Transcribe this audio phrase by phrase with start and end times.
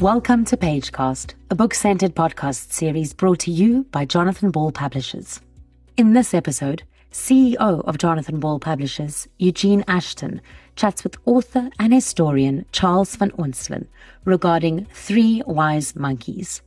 [0.00, 5.40] Welcome to Pagecast, a book centered podcast series brought to you by Jonathan Ball Publishers.
[5.96, 10.42] In this episode, CEO of Jonathan Ball Publishers, Eugene Ashton,
[10.76, 13.86] chats with author and historian Charles van Onselen
[14.26, 16.60] regarding Three Wise Monkeys.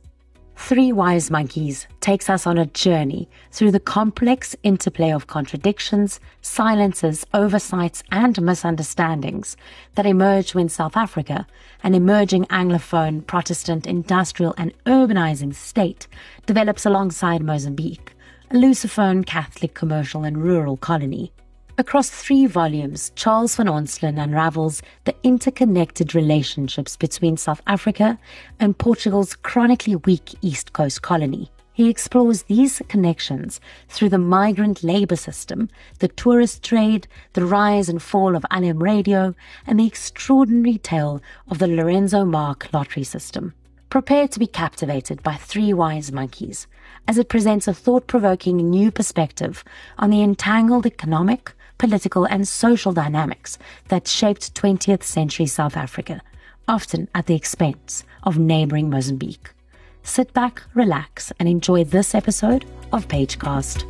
[0.62, 7.26] Three Wise Monkeys takes us on a journey through the complex interplay of contradictions, silences,
[7.34, 9.56] oversights, and misunderstandings
[9.96, 11.44] that emerge when South Africa,
[11.82, 16.06] an emerging Anglophone, Protestant, industrial, and urbanizing state,
[16.46, 18.12] develops alongside Mozambique,
[18.52, 21.32] a Lusophone, Catholic, commercial, and rural colony.
[21.80, 28.18] Across three volumes, Charles van Onselen unravels the interconnected relationships between South Africa
[28.58, 31.50] and Portugal's chronically weak East Coast colony.
[31.72, 35.70] He explores these connections through the migrant labor system,
[36.00, 39.34] the tourist trade, the rise and fall of LM radio,
[39.66, 43.54] and the extraordinary tale of the Lourenço Marques lottery system.
[43.88, 46.66] Prepare to be captivated by Three Wise Monkeys
[47.08, 49.64] as it presents a thought provoking new perspective
[49.98, 56.20] on the entangled economic, political, and social dynamics that shaped 20th century South Africa,
[56.68, 59.54] often at the expense of neighboring Mozambique.
[60.02, 63.86] Sit back, relax, and enjoy this episode of Pagecast.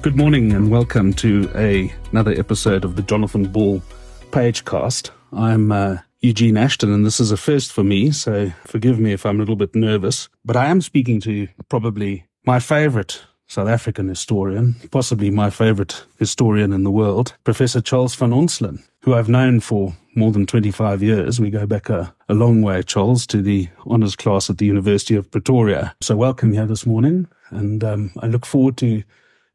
[0.00, 3.82] Good morning and welcome to a, another episode of the Jonathan Ball
[4.30, 5.10] Pagecast.
[5.34, 9.26] I'm uh, Eugene Ashton, and this is a first for me, so forgive me if
[9.26, 10.30] I'm a little bit nervous.
[10.46, 16.72] But I am speaking to probably my favorite South African historian, possibly my favorite historian
[16.72, 21.40] in the world, Professor Charles van Onselen, who I've known for more than 25 years.
[21.40, 25.16] We go back a, a long way, Charles, to the honours class at the University
[25.16, 25.96] of Pretoria.
[26.00, 29.02] So welcome here this morning, and um, I look forward to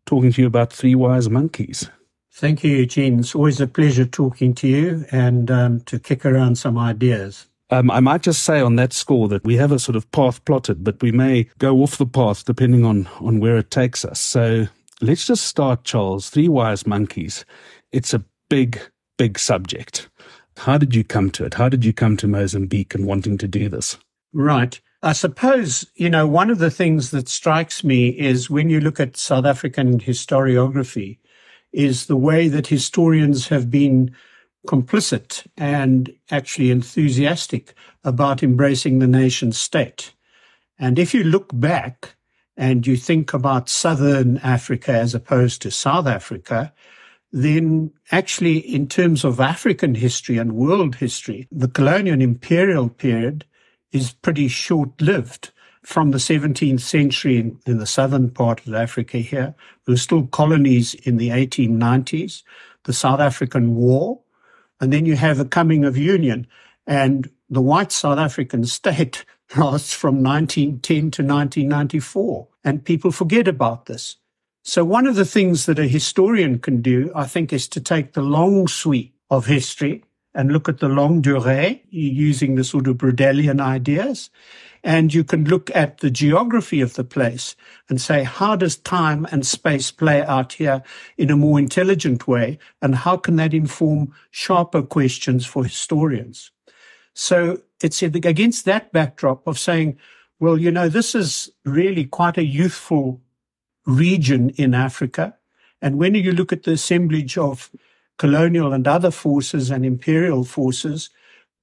[0.06, 1.89] talking to you about Three Wise Monkeys.
[2.34, 3.22] Thank you, Eugene.
[3.22, 7.45] It's always a pleasure talking to you and um, to kick around some ideas.
[7.70, 10.43] Um, I might just say on that score that we have a sort of path
[10.45, 14.20] plotted, but we may go off the path depending on, on where it takes us.
[14.20, 14.67] So
[15.02, 16.30] let's just start, Charles.
[16.30, 17.43] Three Wise Monkeys.
[17.92, 18.80] It's a big,
[19.17, 20.09] big subject.
[20.58, 21.55] How did you come to it?
[21.55, 23.98] How did you come to Mozambique and wanting to do this?
[24.31, 24.80] Right.
[25.02, 28.99] I suppose, you know, one of the things that strikes me is when you look
[28.99, 31.17] at South African historiography,
[31.75, 34.15] is the way that historians have been
[34.65, 40.14] complicit and actually enthusiastic about embracing the nation state.
[40.77, 42.15] And if you look back
[42.58, 46.73] and you think about Southern Africa as opposed to South Africa,
[47.31, 53.45] then actually in terms of African history and world history, the colonial imperial period
[53.92, 55.52] is pretty short lived.
[55.83, 59.54] From the 17th century in, in the southern part of Africa here,
[59.86, 62.42] there were still colonies in the 1890s,
[62.86, 64.20] the South African War,
[64.80, 66.47] and then you have a coming of union.
[66.87, 69.25] And the white South African state
[69.58, 72.47] lasts from 1910 to 1994.
[72.63, 74.17] And people forget about this.
[74.63, 78.13] So one of the things that a historian can do, I think, is to take
[78.13, 80.03] the long sweep of history
[80.33, 84.30] and look at the longue durée using the sort of Braudelian ideas.
[84.86, 87.56] And you can look at the geography of the place
[87.90, 90.84] and say, how does time and space play out here
[91.18, 92.60] in a more intelligent way?
[92.84, 96.52] And how can that inform sharper questions for historians?
[97.16, 99.98] So it's against that backdrop of saying,
[100.40, 103.22] well, you know, this is really quite a youthful
[103.88, 105.36] region in Africa.
[105.82, 107.72] And when you look at the assemblage of
[108.20, 111.10] colonial and other forces and imperial forces,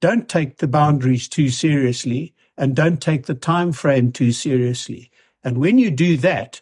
[0.00, 5.10] don't take the boundaries too seriously and don't take the time frame too seriously.
[5.42, 6.60] And when you do that,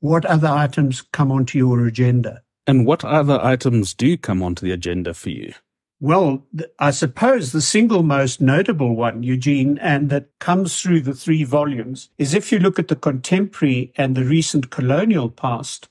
[0.00, 2.42] what other items come onto your agenda?
[2.66, 5.54] And what other items do come onto the agenda for you?
[6.00, 6.44] Well,
[6.80, 12.10] I suppose the single most notable one, Eugene, and that comes through the three volumes,
[12.18, 15.88] is if you look at the contemporary and the recent colonial past,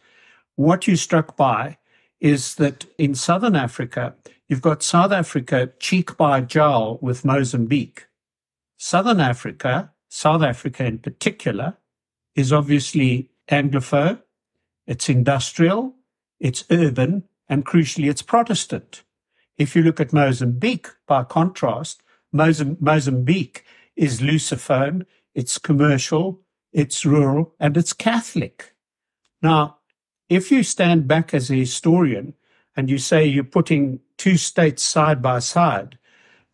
[0.58, 1.78] what you struck by
[2.20, 4.16] is that in southern Africa,
[4.50, 8.08] you've got South Africa cheek by jowl with Mozambique.
[8.78, 11.78] Southern Africa, South Africa in particular,
[12.36, 14.22] is obviously Anglophone,
[14.88, 15.96] it's industrial,
[16.40, 19.04] it's urban, and crucially, it's Protestant.
[19.58, 22.02] If you look at Mozambique, by contrast,
[22.32, 23.64] Mozambique
[23.96, 26.42] is Lusophone, it's commercial,
[26.74, 28.76] it's rural, and it's Catholic.
[29.42, 29.78] Now,
[30.28, 32.34] if you stand back as a historian
[32.76, 35.98] and you say you're putting two states side by side,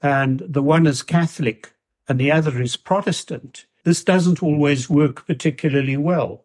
[0.02, 1.74] and the one is Catholic
[2.12, 6.44] and the other is Protestant, this doesn't always work particularly well.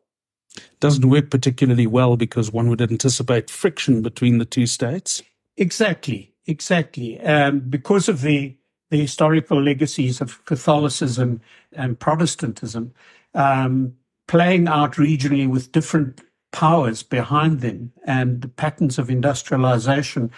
[0.78, 5.24] Doesn't work particularly well because one would anticipate friction between the two states?
[5.56, 6.32] Exactly.
[6.46, 7.20] Exactly.
[7.20, 8.56] Um, because of the,
[8.90, 11.40] the historical legacies of Catholicism
[11.72, 12.94] and Protestantism,
[13.34, 13.96] um,
[14.28, 16.20] playing out regionally with different
[16.52, 20.30] powers behind them and the patterns of industrialization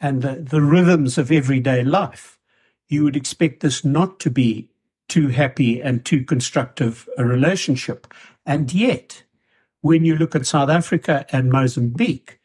[0.00, 2.38] and the, the rhythms of everyday life,
[2.86, 4.70] you would expect this not to be
[5.08, 8.06] too happy and too constructive a relationship.
[8.44, 9.22] And yet,
[9.80, 12.40] when you look at South Africa and Mozambique,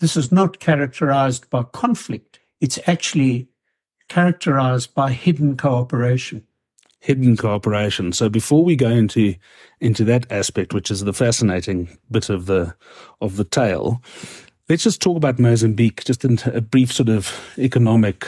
[0.00, 2.38] this is not characterized by conflict.
[2.60, 3.48] It's actually
[4.08, 6.46] characterized by hidden cooperation.
[7.00, 8.12] Hidden cooperation.
[8.12, 9.34] So before we go into
[9.80, 12.74] into that aspect, which is the fascinating bit of the
[13.20, 14.02] of the tale,
[14.68, 16.04] let's just talk about Mozambique.
[16.04, 18.26] Just in a brief sort of economic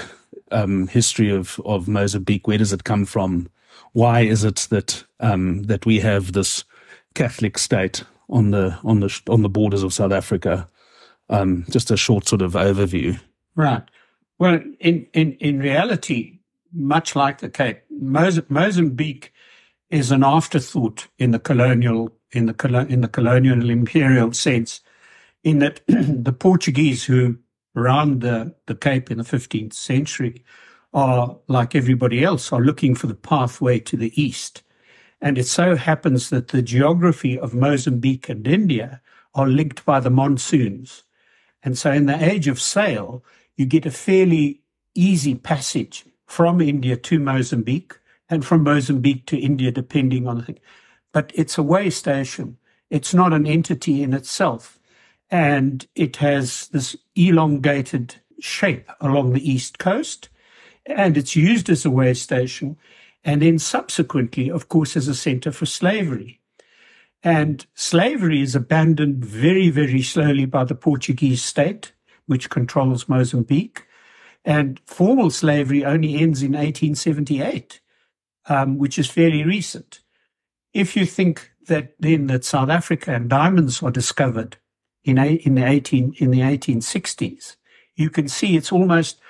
[0.53, 2.47] um, history of of Mozambique.
[2.47, 3.49] Where does it come from?
[3.93, 6.65] Why is it that um, that we have this
[7.15, 10.69] Catholic state on the on the on the borders of South Africa?
[11.29, 13.21] Um, just a short sort of overview.
[13.55, 13.83] Right.
[14.39, 16.39] Well, in in in reality,
[16.73, 19.33] much like the Cape, Mozambique
[19.91, 24.81] is an afterthought in the colonial in the in the colonial imperial sense,
[25.43, 27.39] in that the Portuguese who
[27.75, 30.45] ran the the Cape in the 15th century
[30.93, 34.63] are like everybody else are looking for the pathway to the east,
[35.21, 39.01] and it so happens that the geography of Mozambique and India
[39.35, 41.05] are linked by the monsoons,
[41.63, 43.25] and so in the age of sail
[43.57, 44.63] you get a fairly
[44.95, 47.99] easy passage from India to Mozambique
[48.31, 50.61] and from Mozambique to India, depending on the thing.
[51.13, 52.57] But it's a way station.
[52.89, 54.79] It's not an entity in itself.
[55.31, 60.30] And it has this elongated shape along the east coast.
[60.87, 62.77] And it's used as a way station.
[63.25, 66.41] And then subsequently, of course, as a center for slavery.
[67.23, 71.93] And slavery is abandoned very, very slowly by the Portuguese state,
[72.27, 73.87] which controls Mozambique.
[74.45, 77.81] And formal slavery only ends in 1878,
[78.47, 80.01] um, which is fairly recent.
[80.73, 84.57] If you think that then that South Africa and diamonds are discovered
[85.05, 87.57] in, in the 18 in the 1860s,
[87.97, 89.21] you can see it's almost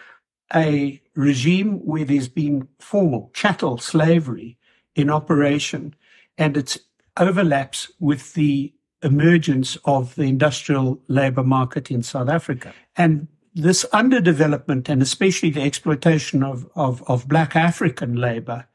[0.54, 4.58] a regime where there's been formal chattel slavery
[4.94, 5.94] in operation,
[6.36, 6.76] and it
[7.16, 12.74] overlaps with the emergence of the industrial labor market in South Africa.
[12.96, 18.66] And this underdevelopment and especially the exploitation of, of, of black African labor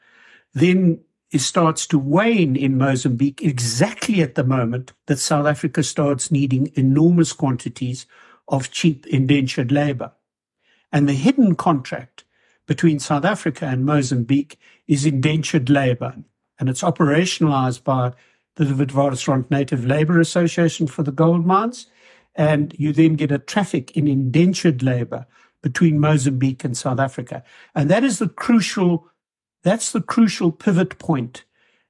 [0.56, 1.01] then
[1.31, 6.72] it starts to wane in Mozambique exactly at the moment that South Africa starts needing
[6.75, 8.07] enormous quantities
[8.48, 10.13] of cheap indentured labor.
[10.91, 12.23] And the hidden contract
[12.65, 16.15] between South Africa and Mozambique is indentured labor.
[16.59, 18.13] And it's operationalized by
[18.55, 21.87] the Witwatersrand Native Labor Association for the gold mines
[22.35, 25.25] and you then get a traffic in indentured labor
[25.61, 27.43] between Mozambique and South Africa.
[27.73, 29.09] And that is the crucial,
[29.63, 31.45] that's the crucial pivot point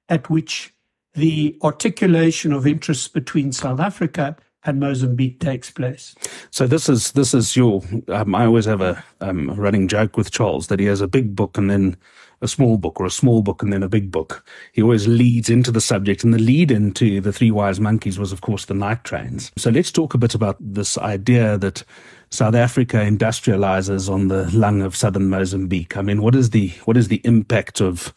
[0.08, 0.72] at which
[1.14, 6.14] the articulation of interests between South Africa and Mozambique takes place.
[6.50, 7.82] So this is this is your.
[8.08, 11.34] Um, I always have a um, running joke with Charles that he has a big
[11.34, 11.96] book and then
[12.42, 14.44] a small book or a small book and then a big book.
[14.72, 18.32] He always leads into the subject and the lead into the three wise monkeys was
[18.32, 19.50] of course the night trains.
[19.56, 21.82] So let's talk a bit about this idea that
[22.30, 25.96] South Africa industrializes on the lung of southern Mozambique.
[25.96, 28.12] I mean, what is the what is the impact of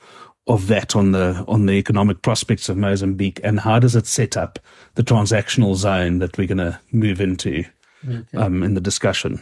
[0.50, 4.36] of that on the on the economic prospects of Mozambique, and how does it set
[4.36, 4.60] up
[4.96, 7.64] the transactional zone that we're going to move into
[8.08, 8.38] okay.
[8.38, 9.42] um, in the discussion?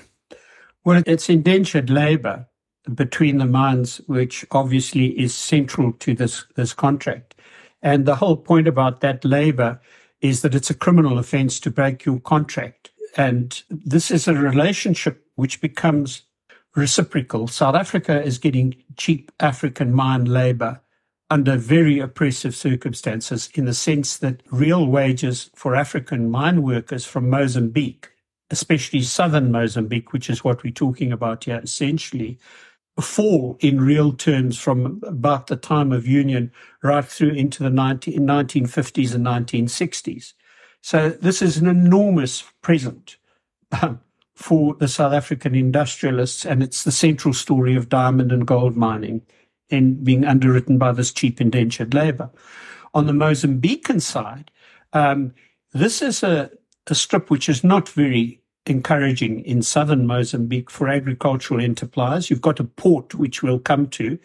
[0.84, 2.46] Well, it's indentured labour
[2.94, 7.36] between the mines, which obviously is central to this, this contract.
[7.82, 9.80] And the whole point about that labor
[10.22, 12.92] is that it's a criminal offense to break your contract.
[13.18, 16.24] And this is a relationship which becomes
[16.76, 17.48] reciprocal.
[17.48, 20.80] South Africa is getting cheap African mine labor
[21.30, 27.30] under very oppressive circumstances in the sense that real wages for African mine workers from
[27.30, 28.10] Mozambique,
[28.50, 32.40] especially southern Mozambique, which is what we're talking about here essentially,
[33.02, 38.20] fall in real terms from about the time of union right through into the 19,
[38.20, 40.34] 1950s and 1960s.
[40.82, 43.18] So this is an enormous present
[43.82, 44.00] um,
[44.36, 49.22] for the South African industrialists, and it's the central story of diamond and gold mining
[49.70, 52.30] and being underwritten by this cheap indentured labor.
[52.94, 54.52] On the Mozambican side,
[54.94, 55.34] um,
[55.74, 56.50] this is a,
[56.88, 62.30] a strip which is not very encouraging in southern Mozambique for agricultural enterprise.
[62.30, 64.18] You've got a port which we'll come to,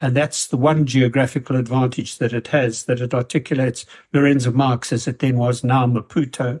[0.00, 5.06] and that's the one geographical advantage that it has, that it articulates Lourenço Marques as
[5.06, 6.60] it then was now Maputo,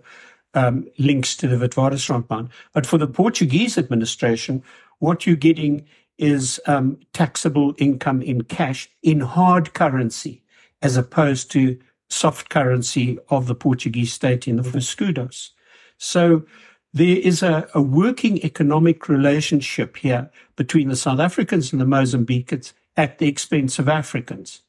[0.54, 2.48] um, links to the Witwatersrand mine.
[2.72, 4.62] But for the Portuguese administration,
[4.98, 5.84] what you're getting
[6.18, 10.42] is um, taxable income in cash in hard currency,
[10.82, 11.78] as opposed to
[12.08, 15.50] soft currency of the Portuguese state in the escudos.
[15.98, 16.44] So
[16.92, 22.72] there is a, a working economic relationship here between the South Africans and the Mozambicans
[22.96, 24.62] at the expense of Africans.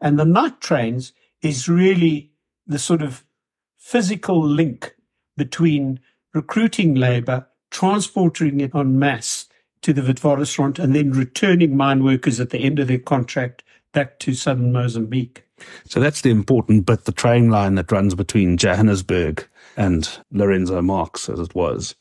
[0.00, 2.30] And the night trains is really
[2.66, 3.24] the sort of
[3.76, 4.94] physical link
[5.36, 5.98] between
[6.34, 9.41] recruiting labor, transporting it en masse
[9.82, 13.62] to the Witwatersrand, and then returning mine workers at the end of their contract
[13.92, 15.44] back to southern Mozambique.
[15.84, 19.46] So that's the important bit, the train line that runs between Johannesburg
[19.76, 21.94] and Lourenço Marques, as it was.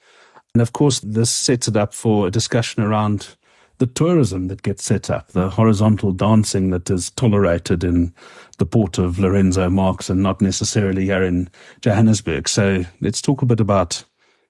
[0.54, 3.36] And of course, this sets it up for a discussion around
[3.78, 8.14] the tourism that gets set up, the horizontal dancing that is tolerated in
[8.58, 11.50] the port of Lourenço Marques and not necessarily here in
[11.82, 12.48] Johannesburg.
[12.48, 14.04] So let's talk a bit about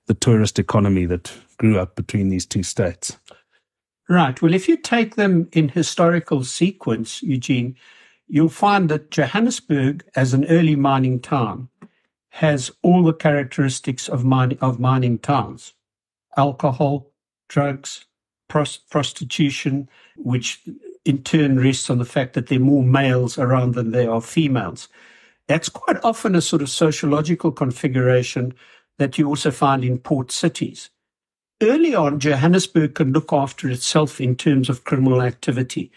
[0.08, 3.20] the tourist economy that grew up between these two states.
[4.10, 4.42] Right.
[4.42, 7.76] Well, if you take them in historical sequence, Eugene,
[8.28, 11.70] you'll find that Johannesburg, as an early mining town,
[12.30, 15.74] has all the characteristics of, mining, of mining towns
[16.36, 17.12] alcohol,
[17.48, 18.06] drugs,
[18.48, 19.88] pros- prostitution,
[20.18, 20.62] which
[21.06, 24.22] in turn rests on the fact that there are more males around than there are
[24.22, 24.88] females.
[25.48, 28.54] That's quite often a sort of sociological configuration
[28.98, 30.90] that you also find in port cities.
[31.62, 35.92] Early on, Johannesburg can look after itself in terms of criminal activity,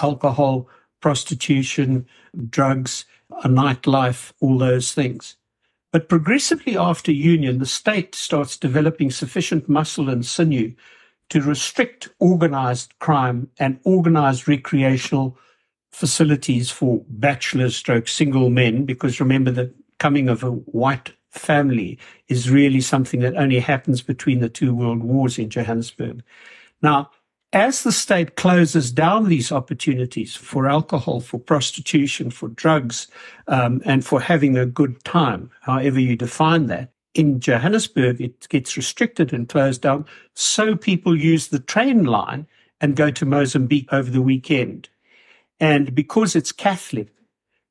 [0.00, 2.06] alcohol, prostitution,
[2.48, 3.04] drugs,
[3.44, 5.36] a nightlife, all those things.
[5.92, 10.72] But progressively after union, the state starts developing sufficient muscle and sinew
[11.28, 15.36] to restrict organized crime and organized recreational
[15.90, 21.98] facilities for bachelors stroke single men, because remember the coming of a white family
[22.28, 26.22] is really something that only happens between the two world wars in Johannesburg.
[26.82, 27.10] Now,
[27.52, 33.08] as the state closes down these opportunities for alcohol, for prostitution, for drugs,
[33.46, 38.76] um, and for having a good time, however you define that, in Johannesburg, it gets
[38.76, 40.06] restricted and closed down.
[40.34, 42.46] So people use the train line
[42.80, 44.88] and go to Mozambique over the weekend.
[45.60, 47.08] And because it's Catholic,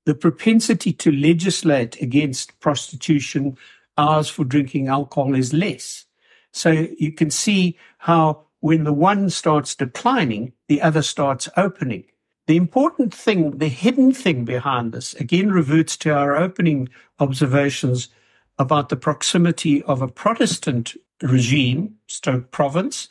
[0.06, 3.58] the propensity to legislate against prostitution,
[3.98, 6.06] hours for drinking alcohol is less.
[6.52, 12.06] So you can see how when the one starts declining, the other starts opening.
[12.48, 16.90] The important thing, the hidden thing behind this, again reverts to our opening
[17.20, 18.10] observations
[18.58, 23.08] about the proximity of a Protestant regime, stroke province,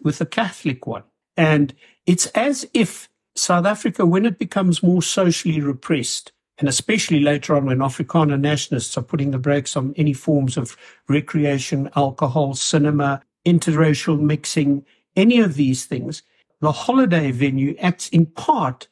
[0.00, 1.04] with a Catholic one.
[1.36, 1.74] And
[2.06, 7.66] it's as if South Africa, when it becomes more socially repressed, and especially later on
[7.66, 10.76] when Afrikaner nationalists are putting the brakes on any forms of
[11.08, 14.84] recreation, alcohol, cinema, interracial mixing,
[15.16, 16.22] any of these things,
[16.60, 18.86] the holiday venue acts in part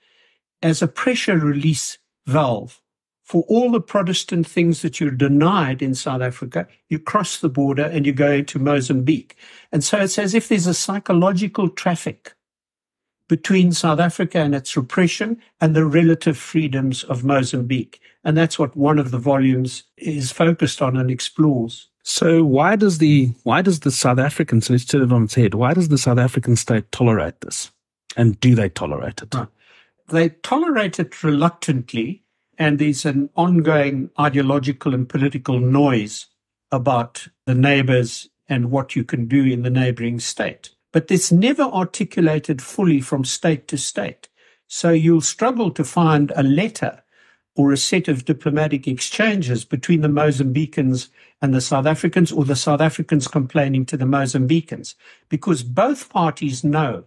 [0.63, 2.81] as a pressure release valve
[3.23, 6.67] for all the Protestant things that you're denied in South Africa.
[6.89, 9.37] You cross the border and you go into Mozambique.
[9.71, 12.35] And so it's as if there's a psychological traffic
[13.31, 18.01] between South Africa and its repression and the relative freedoms of Mozambique.
[18.25, 21.89] And that's what one of the volumes is focused on and explores.
[22.03, 25.37] So why does the why does the South African so let's turn it on its
[25.37, 27.71] head, why does the South African state tolerate this?
[28.17, 29.33] And do they tolerate it?
[30.09, 32.25] They tolerate it reluctantly,
[32.59, 36.27] and there's an ongoing ideological and political noise
[36.73, 40.71] about the neighbors and what you can do in the neighboring state.
[40.93, 44.29] But it's never articulated fully from state to state.
[44.67, 47.03] So you'll struggle to find a letter
[47.57, 51.09] or a set of diplomatic exchanges between the Mozambicans
[51.43, 54.95] and the South Africans, or the South Africans complaining to the Mozambicans,
[55.29, 57.05] because both parties know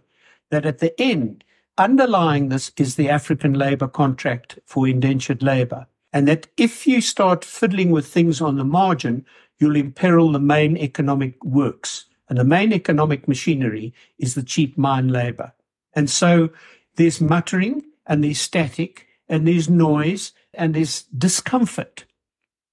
[0.50, 1.44] that at the end,
[1.78, 5.86] underlying this is the African labor contract for indentured labor.
[6.12, 9.24] And that if you start fiddling with things on the margin,
[9.58, 12.04] you'll imperil the main economic works.
[12.28, 15.52] And the main economic machinery is the cheap mine labor.
[15.94, 16.50] And so
[16.96, 22.04] there's muttering and there's static and there's noise and there's discomfort,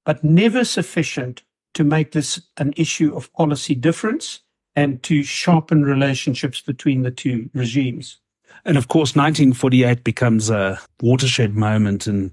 [0.06, 1.44] but never sufficient
[1.74, 4.42] to make this an issue of policy difference
[4.76, 8.20] and to sharpen relationships between the two regimes.
[8.66, 12.32] And of course, 1948 becomes a watershed moment in,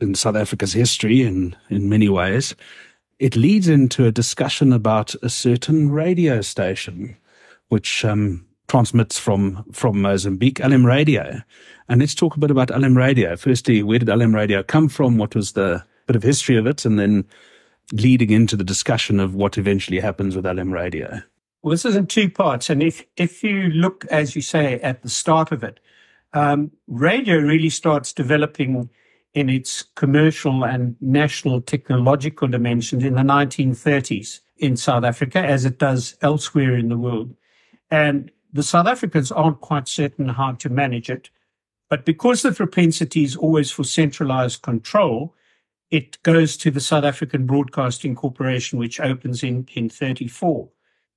[0.00, 2.54] in South Africa's history in, in many ways.
[3.20, 7.18] It leads into a discussion about a certain radio station,
[7.68, 11.42] which um, transmits from, from Mozambique, LM Radio.
[11.90, 13.36] And let's talk a bit about LM Radio.
[13.36, 15.18] Firstly, where did LM Radio come from?
[15.18, 16.86] What was the bit of history of it?
[16.86, 17.26] And then
[17.92, 21.20] leading into the discussion of what eventually happens with LM Radio.
[21.60, 22.70] Well, this is in two parts.
[22.70, 25.78] And if, if you look, as you say, at the start of it,
[26.32, 28.88] um, radio really starts developing
[29.34, 35.78] in its commercial and national technological dimensions in the 1930s in South Africa, as it
[35.78, 37.34] does elsewhere in the world.
[37.90, 41.30] And the South Africans aren't quite certain how to manage it.
[41.88, 45.34] But because the propensity is always for centralized control,
[45.90, 50.68] it goes to the South African Broadcasting Corporation, which opens in, in 34.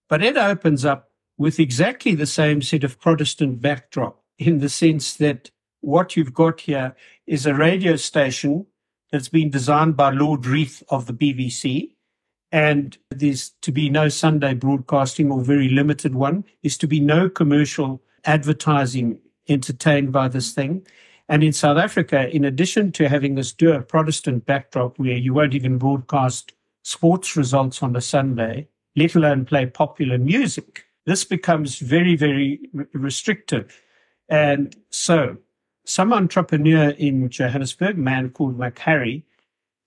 [0.10, 5.16] But it opens up with exactly the same set of Protestant backdrop in the sense
[5.16, 5.52] that
[5.84, 6.96] what you've got here
[7.28, 8.66] is a radio station
[9.12, 11.92] that's been designed by Lord Reith of the BBC.
[12.52, 16.46] And there's to be no Sunday broadcasting or very limited one.
[16.62, 20.88] Is to be no commercial advertising entertained by this thing.
[21.28, 25.54] And in South Africa, in addition to having this dour Protestant backdrop where you won't
[25.54, 32.16] even broadcast sports results on a Sunday, let alone play popular music, this becomes very,
[32.16, 32.62] very
[32.94, 33.82] restrictive.
[34.30, 35.38] And so
[35.86, 39.24] some entrepreneur in Johannesburg, a man called McHarry,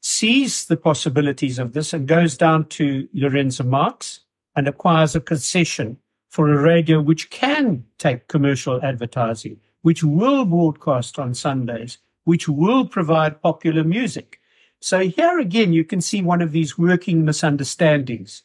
[0.00, 4.20] sees the possibilities of this and goes down to Lourenço Marques
[4.54, 5.98] and acquires a concession
[6.28, 12.86] for a radio which can take commercial advertising, which will broadcast on Sundays, which will
[12.86, 14.40] provide popular music.
[14.80, 18.42] So here again, you can see one of these working misunderstandings.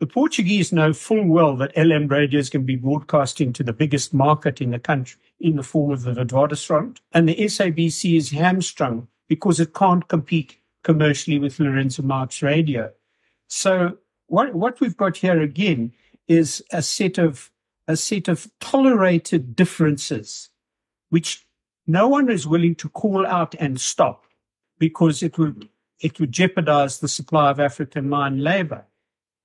[0.00, 4.60] The Portuguese know full well that LM radios can be broadcasting to the biggest market
[4.60, 6.98] in the country in the form of the Witwatersrand.
[7.12, 12.90] And the SABC is hamstrung because it can't compete commercially with Lourenço Marques radio.
[13.46, 15.92] So what, what we've got here again
[16.26, 17.50] is a set of
[17.86, 20.48] a set of tolerated differences,
[21.10, 21.46] which
[21.86, 24.24] no one is willing to call out and stop
[24.78, 25.68] because it would
[26.00, 28.86] it would jeopardize the supply of African mine labor.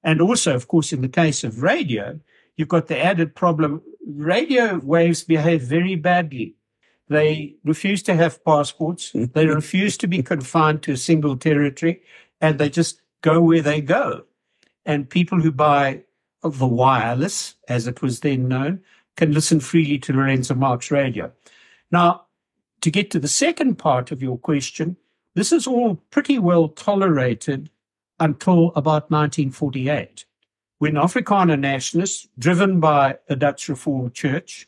[0.03, 2.19] And also, of course, in the case of radio,
[2.55, 3.81] you've got the added problem.
[4.05, 6.55] Radio waves behave very badly.
[7.09, 9.11] They refuse to have passports.
[9.11, 9.33] Mm-hmm.
[9.33, 12.01] They refuse to be confined to a single territory
[12.39, 14.23] and they just go where they go.
[14.85, 16.03] And people who buy
[16.41, 18.81] the wireless, as it was then known,
[19.17, 21.31] can listen freely to Lourenço Marques radio.
[21.91, 22.25] Now,
[22.81, 24.95] to get to the second part of your question,
[25.35, 27.69] this is all pretty well tolerated
[28.19, 30.25] until about 1948,
[30.79, 34.67] when Afrikaner nationalists, driven by the Dutch Reformed Church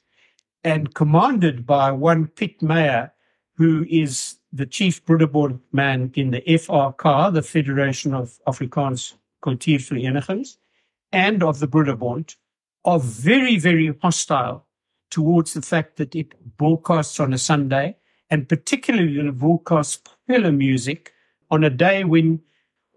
[0.63, 3.11] and commanded by one Piet Meyer,
[3.55, 10.57] who is the chief Broederbond man in the FAK, the Federation of Afrikaans Kultuurverenigings,
[11.11, 12.35] and of the Broederbond,
[12.85, 14.65] are very, very hostile
[15.09, 17.95] towards the fact that it broadcasts on a Sunday,
[18.29, 21.13] and particularly it broadcasts popular music
[21.49, 22.41] on a day when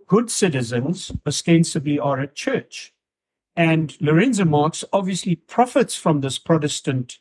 [0.07, 2.93] good citizens ostensibly are at church.
[3.57, 7.19] And Lourenço Marques obviously profits from this Protestant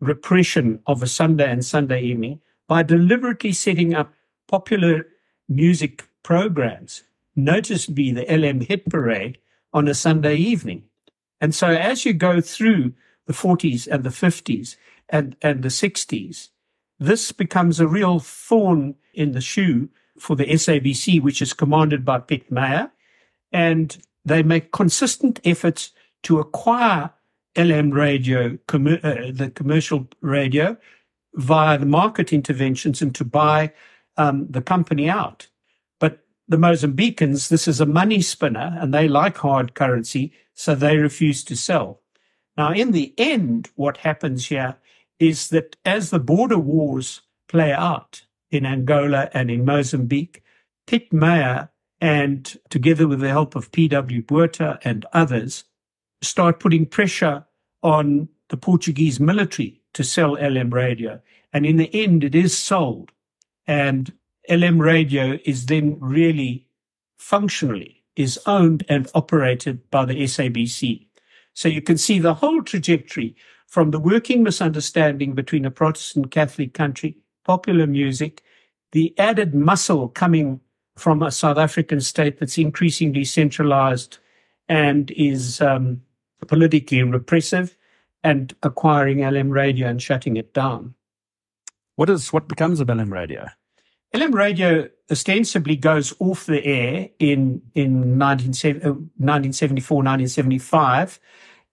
[0.00, 4.12] repression of a Sunday and Sunday evening by deliberately setting up
[4.48, 5.06] popular
[5.48, 7.04] music programs,
[7.36, 9.38] noticeably the LM Hit Parade
[9.72, 10.84] on a Sunday evening.
[11.40, 12.92] And so as you go through
[13.26, 14.76] the 40s and the 50s
[15.08, 16.50] and, and the 60s,
[16.98, 22.18] this becomes a real thorn in the shoe for the SABC, which is commanded by
[22.18, 22.90] Piet Meyer,
[23.52, 25.90] and they make consistent efforts
[26.22, 27.10] to acquire
[27.56, 30.76] LM radio, com- uh, the commercial radio,
[31.34, 33.72] via the market interventions and to buy
[34.16, 35.48] um, the company out.
[35.98, 40.96] But the Mozambicans, this is a money spinner and they like hard currency, so they
[40.96, 42.00] refuse to sell.
[42.56, 44.76] Now, in the end, what happens here
[45.18, 48.22] is that as the border wars play out,
[48.54, 50.42] in Angola and in Mozambique.
[50.86, 54.22] Piet Meyer and together with the help of P.W.
[54.22, 55.64] Botha and others,
[56.20, 57.46] start putting pressure
[57.82, 61.20] on the Portuguese military to sell LM radio.
[61.52, 63.12] And in the end, it is sold.
[63.66, 64.12] And
[64.50, 66.66] LM radio is then really
[67.16, 71.06] functionally is owned and operated by the SABC.
[71.54, 73.34] So you can see the whole trajectory
[73.66, 78.42] from the working misunderstanding between a Protestant Catholic country popular music,
[78.94, 80.60] the added muscle coming
[80.96, 84.18] from a South African state that's increasingly centralized
[84.68, 86.00] and is um,
[86.46, 87.76] politically repressive,
[88.22, 90.94] and acquiring LM radio and shutting it down.
[91.96, 93.48] What is what becomes of LM radio?
[94.14, 101.20] LM radio ostensibly goes off the air in in 1974, 1975,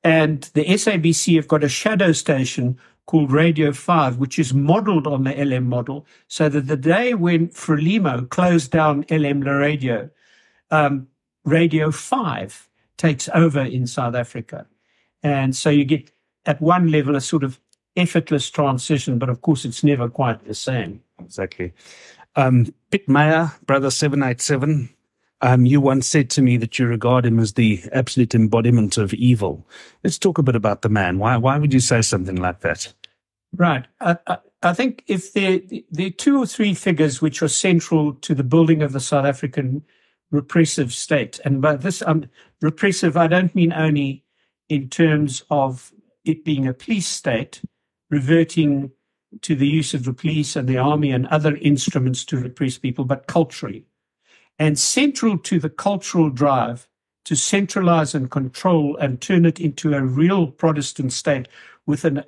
[0.04, 5.24] and the SABC have got a shadow station called Radio 5, which is modeled on
[5.24, 10.10] the LM model, so that the day when Frelimo closed down LM La Radio,
[10.70, 11.08] um,
[11.44, 14.68] Radio 5 takes over in South Africa.
[15.24, 16.12] And so you get
[16.46, 17.60] at one level a sort of
[17.96, 21.02] effortless transition, but of course it's never quite the same.
[21.20, 21.74] Exactly.
[22.36, 22.74] Um,
[23.08, 24.90] Meyer, Brother 787,
[25.42, 29.14] um, you once said to me that you regard him as the absolute embodiment of
[29.14, 29.68] evil.
[30.04, 31.18] Let's talk a bit about the man.
[31.18, 32.94] Why, why would you say something like that?
[33.56, 33.86] Right.
[34.00, 38.14] I, I, I think if there, there are two or three figures which are central
[38.14, 39.84] to the building of the South African
[40.30, 42.26] repressive state, and by this um,
[42.62, 44.24] repressive, I don't mean only
[44.70, 45.92] in terms of
[46.24, 47.62] it being a police state,
[48.10, 48.92] reverting
[49.42, 53.04] to the use of the police and the army and other instruments to repress people,
[53.04, 53.86] but culturally.
[54.62, 56.88] And central to the cultural drive
[57.26, 61.48] to centralize and control and turn it into a real Protestant state
[61.88, 62.28] with a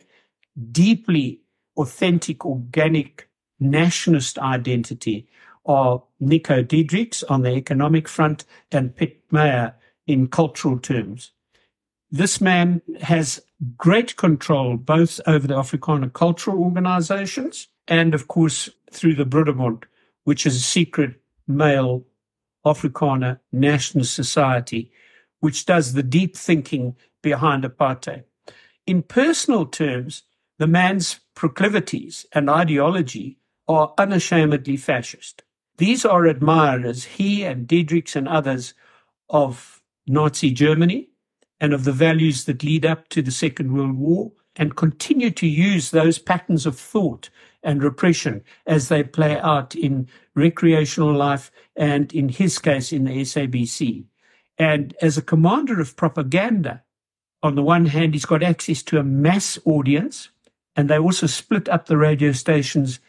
[0.72, 1.42] deeply
[1.78, 5.28] authentic, organic nationalist identity
[5.68, 9.76] are Nico Diederichs on the economic front and Piet Meyer
[10.08, 11.34] in cultural terms.
[12.10, 13.44] This man has
[13.78, 19.84] great control both over the Afrikaner cultural organizations and, of course, through the Broederbond,
[20.24, 22.04] which is a secret male
[22.66, 24.92] Afrikaner national society,
[25.40, 28.24] which does the deep thinking behind apartheid.
[28.86, 30.24] In personal terms,
[30.58, 35.44] the man's proclivities and ideology are unashamedly fascist.
[35.78, 38.74] These are admirers, he and Diederichs and others,
[39.30, 41.10] of Nazi Germany
[41.60, 45.48] and of the values that lead up to the Second World War and continue to
[45.48, 47.30] use those patterns of thought
[47.64, 53.22] and repression as they play out in recreational life and, in his case, in the
[53.22, 54.06] SABC.
[54.58, 56.84] And as a commander of propaganda,
[57.42, 60.30] on the one hand, he's got access to a mass audience,
[60.76, 63.00] and they also split up the radio stations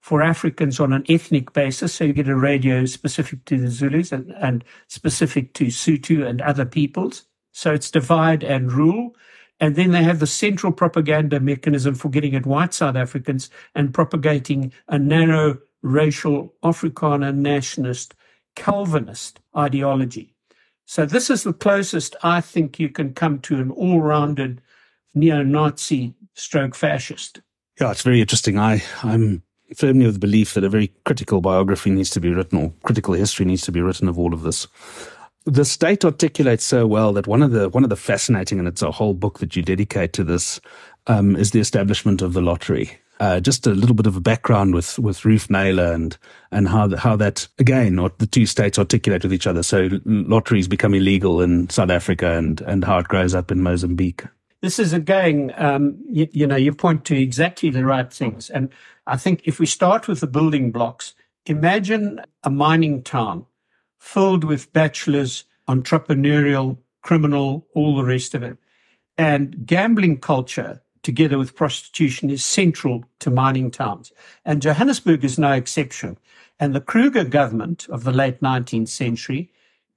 [0.00, 1.94] for Africans on an ethnic basis.
[1.94, 6.40] So you get a radio specific to the Zulus and, and specific to Sotho and
[6.42, 7.24] other peoples.
[7.52, 9.14] So it's divide and rule.
[9.62, 13.94] And then they have the central propaganda mechanism for getting at white South Africans and
[13.94, 18.12] propagating a narrow racial Afrikaner nationalist
[18.56, 20.34] Calvinist ideology.
[20.84, 24.60] So this is the closest I think you can come to an all-rounded
[25.14, 27.40] neo-Nazi stroke fascist.
[27.80, 28.58] Yeah, it's very interesting.
[28.58, 29.44] I, I'm
[29.76, 33.14] firmly of the belief that a very critical biography needs to be written or critical
[33.14, 34.66] history needs to be written of all of this.
[35.44, 38.82] The state articulates so well that one of the one of the fascinating, and it's
[38.82, 40.60] a whole book that you dedicate to this,
[41.08, 42.98] um, is the establishment of the lottery.
[43.20, 46.16] Uh, just a little bit of a background with with Rufe Naylor and
[46.50, 49.62] and how the, how that again or the two states articulate with each other.
[49.62, 54.24] So lotteries become illegal in South Africa and and how it grows up in Mozambique.
[54.60, 58.68] This is again, um, you, you know, you point to exactly the right things, and
[59.06, 61.14] I think if we start with the building blocks,
[61.46, 63.46] imagine a mining town
[64.02, 68.58] filled with bachelors, entrepreneurial, criminal, all the rest of it.
[69.16, 74.12] And gambling culture, together with prostitution, is central to mining towns.
[74.44, 76.18] And Johannesburg is no exception.
[76.58, 79.52] And the Kruger government of the late 19th century,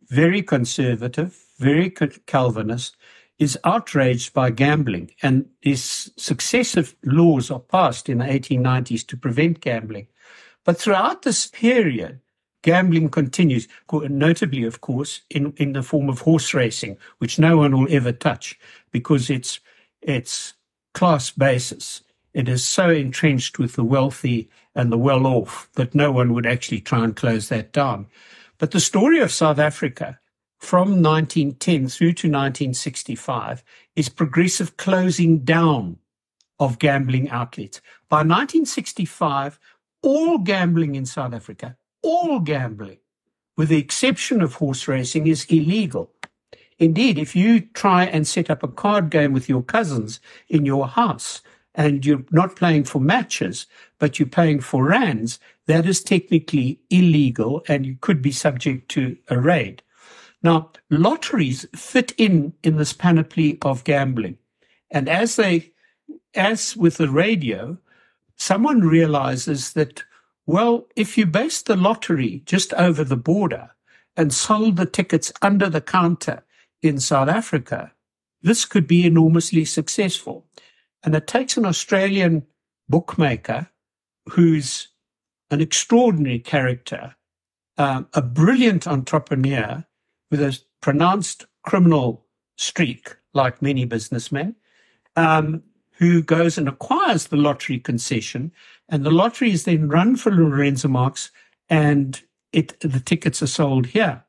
[0.07, 2.95] very conservative, very Calvinist,
[3.39, 9.61] is outraged by gambling, and these successive laws are passed in the 1890s to prevent
[9.61, 10.07] gambling.
[10.63, 12.21] But throughout this period,
[12.65, 17.77] gambling continues, notably, of course, in, in the form of horse racing, which no one
[17.77, 18.59] will ever touch
[18.91, 19.59] because it's,
[20.01, 20.55] it's
[20.95, 22.01] class basis.
[22.33, 26.47] It is so entrenched with the wealthy and the well off that no one would
[26.47, 28.07] actually try and close that down.
[28.57, 30.19] But the story of South Africa
[30.57, 33.63] from 1910 through to 1965
[33.95, 35.99] is progressive closing down
[36.59, 37.79] of gambling outlets.
[38.09, 39.59] By 1965,
[40.01, 42.99] all gambling in South Africa, all gambling,
[43.57, 46.11] with the exception of horse racing, is illegal.
[46.77, 50.87] Indeed, if you try and set up a card game with your cousins in your
[50.87, 51.41] house
[51.73, 53.65] and you're not playing for matches,
[53.97, 59.17] but you're paying for rands, that is technically illegal and you could be subject to
[59.29, 59.81] a raid.
[60.43, 64.37] Now, lotteries fit in in this panoply of gambling.
[64.91, 65.71] And as they,
[66.35, 67.77] as with the radio,
[68.35, 70.03] someone realizes that,
[70.45, 73.71] well, if you based the lottery just over the border
[74.15, 76.43] and sold the tickets under the counter
[76.81, 77.91] in South Africa,
[78.41, 80.45] this could be enormously successful.
[81.03, 82.45] And it takes an Australian
[82.87, 83.69] bookmaker
[84.29, 84.89] who's
[85.49, 87.15] an extraordinary character,
[87.77, 89.85] um, a brilliant entrepreneur,
[90.31, 92.25] with a pronounced criminal
[92.57, 94.55] streak, like many businessmen,
[95.15, 95.63] um,
[95.97, 98.51] who goes and acquires the lottery concession,
[98.89, 101.31] and the lottery is then run for Lourenço Marques,
[101.69, 104.23] and it the tickets are sold here.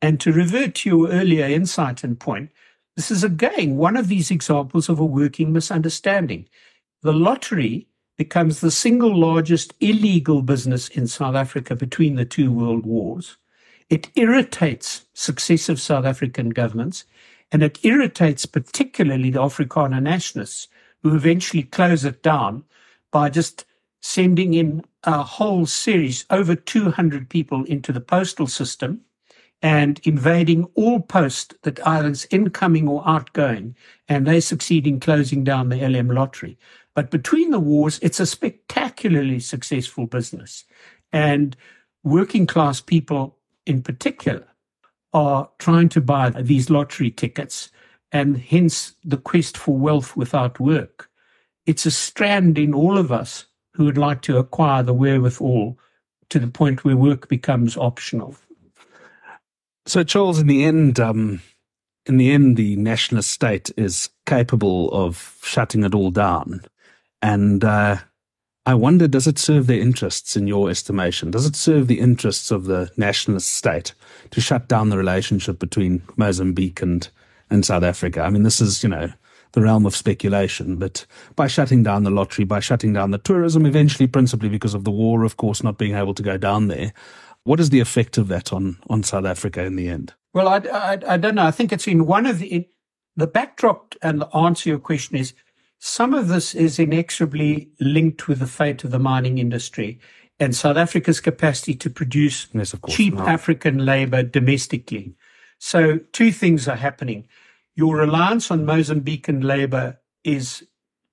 [0.00, 2.50] And to revert to your earlier insight and point,
[2.96, 6.48] this is again one of these examples of a working misunderstanding.
[7.02, 12.84] The lottery becomes the single largest illegal business in South Africa between the two world
[12.84, 13.38] wars.
[13.88, 17.04] It irritates successive South African governments,
[17.50, 20.68] and it irritates particularly the Afrikaner nationalists
[21.02, 22.64] who eventually close it down
[23.10, 23.64] by just
[24.00, 29.00] sending in a whole series, over 200 people into the postal system
[29.62, 33.76] and invading all post that either incoming or outgoing.
[34.08, 36.58] And they succeed in closing down the LM lottery.
[36.94, 40.64] But between the wars, it's a spectacularly successful business.
[41.12, 41.56] And
[42.02, 44.46] working class people in particular
[45.12, 47.70] are trying to buy these lottery tickets
[48.12, 51.08] and hence the quest for wealth without work.
[51.66, 55.78] It's a strand in all of us who would like to acquire the wherewithal
[56.28, 58.36] to the point where work becomes optional.
[59.86, 61.40] So, Charles, in the end, um,
[62.06, 66.62] in the end, the nationalist state is capable of shutting it all down.
[67.20, 67.98] And uh,
[68.66, 71.30] I wonder, does it serve their interests in your estimation?
[71.30, 73.94] Does it serve the interests of the nationalist state
[74.30, 77.08] to shut down the relationship between Mozambique and,
[77.52, 78.22] and South Africa?
[78.22, 79.12] I mean, this is, you know,
[79.52, 83.66] the realm of speculation, but by shutting down the lottery, by shutting down the tourism,
[83.66, 86.92] eventually, principally because of the war, of course, not being able to go down there,
[87.44, 90.14] what is the effect of that on, on South Africa in the end?
[90.32, 91.44] Well, I, I, I don't know.
[91.44, 92.64] I think it's in one of the, in,
[93.16, 95.34] the backdrop and the answer to your question is
[95.78, 100.00] some of this is inexorably linked with the fate of the mining industry
[100.38, 103.16] and South Africa's capacity to produce yes, cheap.
[103.18, 105.14] African labor domestically.
[105.58, 107.28] So two things are happening
[107.74, 110.66] your reliance on Mozambican labor is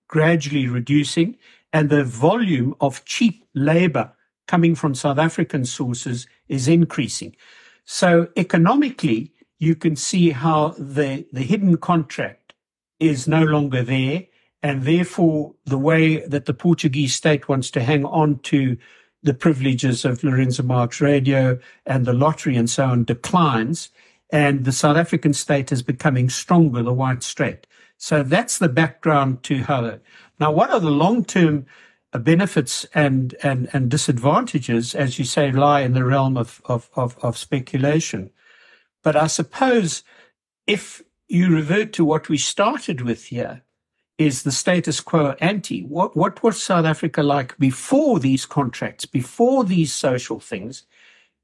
[0.07, 1.37] gradually reducing,
[1.71, 4.11] and the volume of cheap labor
[4.47, 7.35] coming from South African sources is increasing.
[7.85, 12.53] So economically, you can see how the, the hidden contract
[12.99, 14.25] is no longer there.
[14.61, 18.77] And therefore, the way that the Portuguese state wants to hang on to
[19.21, 23.89] the privileges of Lourenço Marques radio and the lottery and so on declines
[24.29, 27.65] and the South African state is becoming stronger, the white state.
[27.97, 29.99] So that's the background to how.
[30.39, 31.65] Now, what are the long-term
[32.17, 37.17] benefits and, and, and disadvantages, as you say, lie in the realm of, of, of,
[37.23, 38.31] of speculation.
[39.03, 40.03] But I suppose
[40.65, 43.63] if you revert to what we started with here,
[44.17, 45.83] is the status quo ante.
[45.83, 50.83] What, what was South Africa like before these contracts, before these social things?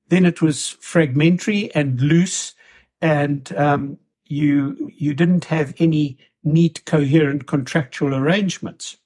[0.10, 2.54] Then it was fragmentary and loose
[3.02, 8.98] and um, you you didn't have any neat, coherent contractual arrangements.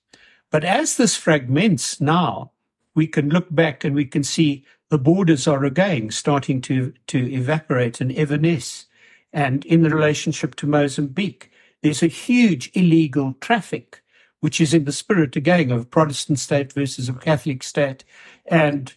[0.51, 2.51] But as this fragments now,
[2.95, 7.31] we can look back and we can see the borders are again starting to to
[7.31, 8.85] evaporate and evanesce.
[9.31, 14.03] And in the relationship to Mozambique, there's a huge illegal traffic,
[14.39, 18.03] which is in the spirit again of Protestant state versus a Catholic state,
[18.47, 18.93] and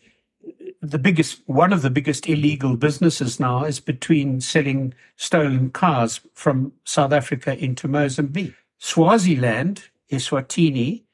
[0.82, 6.72] the biggest, one of the biggest illegal businesses now is between selling stolen cars from
[6.84, 8.54] South Africa into Mozambique.
[8.78, 11.04] Swaziland, Eswatini,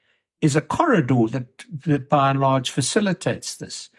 [0.41, 3.91] is a corridor that, that by and large facilitates this.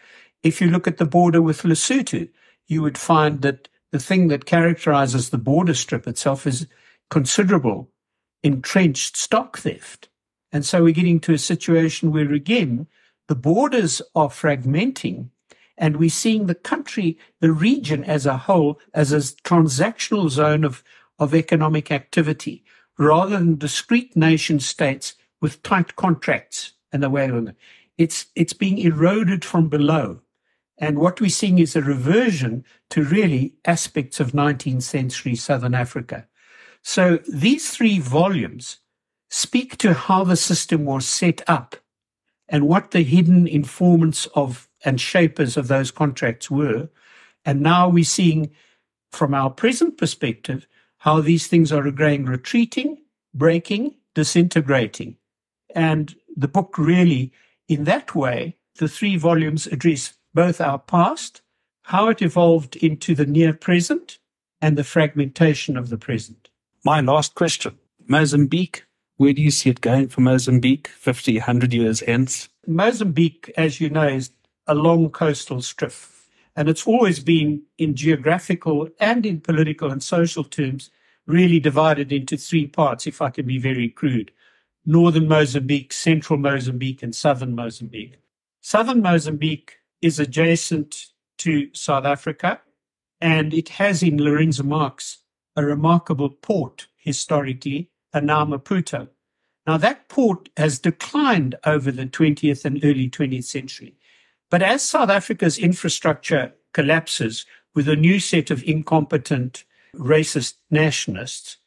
[0.42, 2.28] If you look at the border with Lesotho,
[2.66, 6.66] you would find that the thing that characterizes the border strip itself is
[7.10, 7.90] considerable
[8.42, 10.08] entrenched stock theft.
[10.50, 12.88] And so we're getting to a situation where again,
[13.28, 15.28] the borders are fragmenting
[15.80, 20.84] and we're seeing the country, the region as a whole, as a transactional zone of,
[21.18, 22.62] of economic activity
[22.98, 27.32] rather than discrete nation states with tight contracts and the way
[27.96, 30.20] it's, it's being eroded from below.
[30.76, 36.26] And what we're seeing is a reversion to really aspects of 19th century Southern Africa.
[36.82, 38.78] So these three volumes
[39.30, 41.76] speak to how the system was set up
[42.50, 46.88] and what the hidden informants of and shapers of those contracts were.
[47.44, 48.50] And now we're seeing
[49.10, 50.66] from our present perspective
[50.98, 52.98] how these things are again retreating,
[53.32, 55.16] breaking, disintegrating.
[55.74, 57.32] And the book really,
[57.68, 61.42] in that way, the three volumes address both our past,
[61.84, 64.18] how it evolved into the near present,
[64.60, 66.50] and the fragmentation of the present.
[66.84, 68.84] My last question Mozambique,
[69.20, 72.48] where do you see it going for Mozambique 50, 100 years hence?
[72.66, 74.30] Mozambique, as you know, is
[74.66, 75.92] a long coastal strip.
[76.56, 80.90] And it's always been in geographical and in political and social terms
[81.26, 84.32] really divided into three parts, if I can be very crude.
[84.86, 88.18] Northern Mozambique, central Mozambique, and southern Mozambique.
[88.62, 92.62] Southern Mozambique is adjacent to South Africa
[93.20, 95.18] And it has in Lourenço Marques
[95.56, 98.44] a remarkable port historically, now
[99.66, 103.96] Now, that port has declined over the 20th and early 20th century.
[104.50, 111.58] But as South Africa's infrastructure collapses with a new set of incompetent racist nationalists,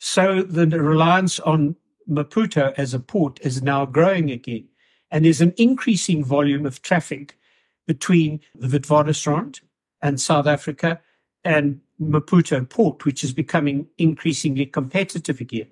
[0.00, 1.76] so the reliance on
[2.08, 4.68] Maputo as a port is now growing again.
[5.10, 7.38] And there's an increasing volume of traffic
[7.86, 9.60] between the Witwatersrand
[10.02, 11.00] and South Africa
[11.44, 15.68] and Maputo port, which is becoming increasingly competitive again.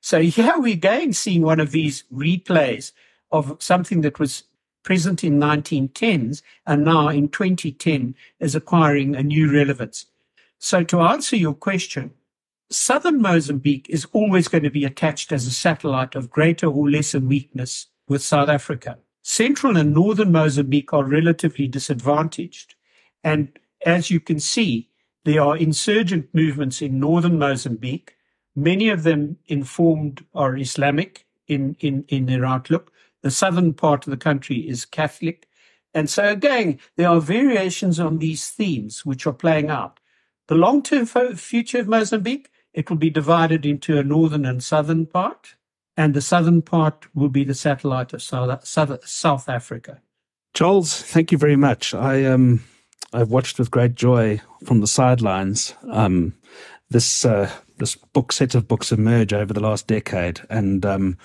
[0.00, 2.92] So here we're going seeing one of these replays
[3.30, 4.44] of something that was
[4.82, 10.06] present in 1910s and now in 2010 is acquiring a new relevance.
[10.58, 12.12] So to answer your question,
[12.70, 17.20] southern Mozambique is always going to be attached as a satellite of greater or lesser
[17.20, 18.98] weakness with South Africa.
[19.22, 22.76] Central and northern Mozambique are relatively disadvantaged.
[23.24, 24.90] And as you can see,
[25.24, 28.15] there are insurgent movements in northern Mozambique.
[28.56, 32.90] Many of them informed are Islamic in, in, in their outlook.
[33.22, 35.46] The southern part of the country is Catholic.
[35.92, 40.00] And so again, there are variations on these themes which are playing out.
[40.48, 45.06] The long-term fo- future of Mozambique, it will be divided into a northern and southern
[45.06, 45.56] part,
[45.96, 50.00] and the southern part will be the satellite of South Africa.
[50.54, 51.94] Charles, thank you very much.
[51.94, 52.64] I um
[53.12, 56.34] I've watched with great joy from the sidelines um,
[56.90, 61.16] this uh, this book set of books emerge over the last decade, and um,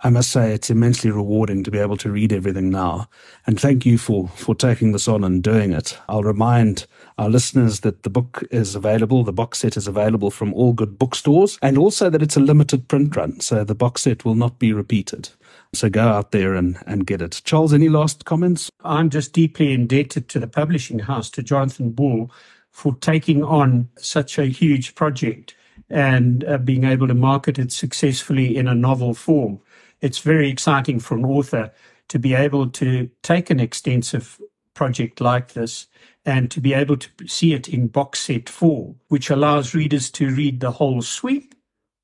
[0.00, 3.08] I must say it's immensely rewarding to be able to read everything now.
[3.46, 5.98] And thank you for for taking this on and doing it.
[6.08, 6.86] I'll remind
[7.18, 10.98] our listeners that the book is available, the box set is available from all good
[10.98, 14.58] bookstores, and also that it's a limited print run, so the box set will not
[14.58, 15.28] be repeated.
[15.74, 17.40] So go out there and, and get it.
[17.44, 18.70] Charles, any last comments?
[18.84, 22.30] I'm just deeply indebted to the publishing house, to Jonathan Ball,
[22.72, 25.54] for taking on such a huge project
[25.88, 29.60] and uh, being able to market it successfully in a novel form.
[30.00, 31.70] It's very exciting for an author
[32.08, 34.40] to be able to take an extensive
[34.74, 35.86] project like this
[36.24, 40.30] and to be able to see it in box set form, which allows readers to
[40.30, 41.54] read the whole sweep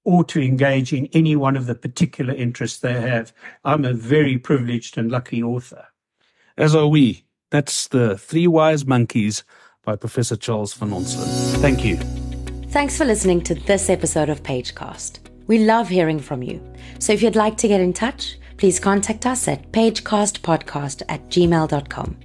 [0.05, 3.33] or to engage in any one of the particular interests they have.
[3.65, 5.87] I'm a very privileged and lucky author.
[6.57, 7.25] As are we.
[7.51, 9.45] That's the Three Wise Monkeys
[9.89, 11.29] by Professor Charles van Onselen.
[11.63, 11.97] Thank you.
[12.71, 15.21] Thanks for listening to this episode of Pagecast.
[15.47, 16.61] We love hearing from you.
[16.99, 22.17] So if you'd like to get in touch, please contact us at pagecastpodcast at gmail.com.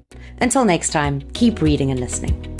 [0.42, 2.53] Until next time, keep reading and listening.